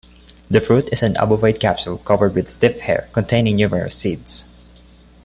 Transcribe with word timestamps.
The 0.49 0.59
fruit 0.61 0.89
is 0.91 1.03
an 1.03 1.13
obovoid 1.13 1.59
capsule 1.59 1.99
covered 1.99 2.33
with 2.33 2.49
stiff 2.49 2.79
hairs, 2.79 3.07
containing 3.13 3.57
numerous 3.57 3.95
seeds. 3.95 4.45